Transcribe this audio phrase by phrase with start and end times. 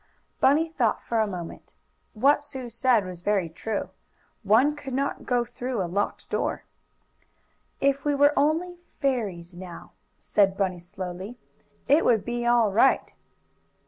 [0.39, 1.75] Bunny thought for a moment.
[2.15, 3.91] What Sue said was very true.
[4.41, 6.63] One could not go through a locked door.
[7.79, 11.37] "If we were only fairies now," said Bunny slowly,
[11.87, 13.13] "it would be all right."